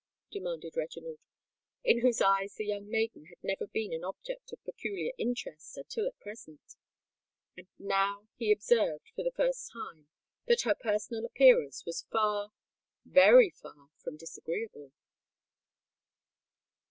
demanded 0.31 0.75
Reginald, 0.75 1.19
in 1.83 1.99
whose 2.01 2.21
eyes 2.21 2.55
the 2.55 2.65
young 2.65 2.89
maiden 2.89 3.25
had 3.25 3.37
never 3.43 3.67
been 3.67 3.93
an 3.93 4.03
object 4.03 4.51
of 4.51 4.63
peculiar 4.63 5.11
interest 5.19 5.77
until 5.77 6.07
at 6.07 6.17
present;—and 6.19 7.67
now 7.77 8.27
he 8.35 8.51
observed, 8.51 9.11
for 9.15 9.21
the 9.21 9.29
first 9.35 9.71
time, 9.71 10.07
that 10.47 10.61
her 10.61 10.73
personal 10.73 11.23
appearance 11.23 11.85
was 11.85 12.07
far—very 12.11 13.51
far 13.51 13.89
from 13.99 14.17
disagreeable. 14.17 14.91